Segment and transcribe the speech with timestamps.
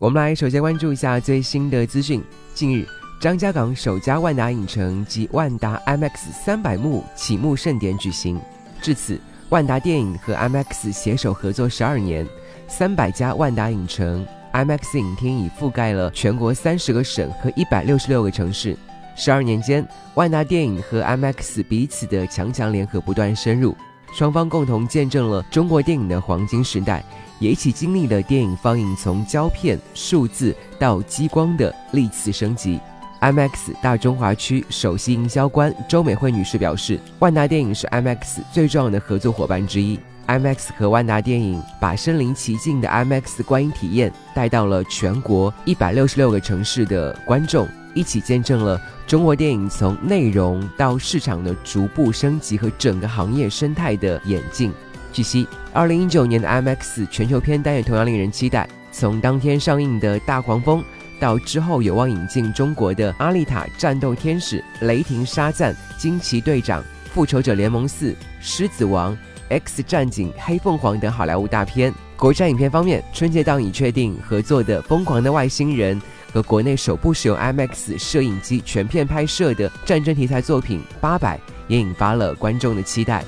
[0.00, 2.22] 我们来首先关注一下最新的资讯。
[2.54, 2.86] 近日，
[3.20, 8.40] 张家港首家万达影城及万达 IMAX 三百幕启幕盛典举行。
[8.80, 12.24] 至此，万达电影和 IMAX 携手合作十二年，
[12.68, 18.76] 三百家万达影城 IMAX 影厅已覆盖了全国三十个省和一百六十六个城市。
[19.16, 19.84] 十二年间，
[20.14, 23.76] 万达电影和 IMAX 彼此的强强联合不断深入。
[24.12, 27.04] 双方共同见证了中国电影的黄金时代，
[27.38, 32.80] 也一起经历了电影放映从胶片、数字到激光的历次升级。
[33.20, 33.50] IMAX
[33.82, 39.98] 大中华区首席营销官周美惠女士表示，万达电影是 IMAX 最重要的合作伙伴之一。
[40.28, 47.66] IMAX 和万达电影把身临其境的 IMAX 观影体验带到了全国一百六十六个城市的观众。
[47.98, 54.72] 一起见证了中国电影从内容到市场的逐步升级和整个行业生态的演进。
[55.12, 58.68] 据悉，二零一九年的 IMAX 全球片单也同样令人期待。
[58.92, 60.84] 从当天上映的大黄蜂，
[61.18, 66.80] 到之后有望引进中国的《阿丽塔：战斗天使》《雷霆沙赞》《惊奇队长》
[67.12, 69.12] 《复仇者联盟四》《狮子王》
[69.48, 71.92] 《X 战警：黑凤凰》等好莱坞大片。
[72.16, 76.00] 国产影片方面，春节档已确定合作的《疯狂的外星人》。
[76.32, 81.36] 和国内首部使用 IMAX 摄影机全片拍摄的战争题材作品《八佰》
[81.68, 83.24] 也引发了观众的期待。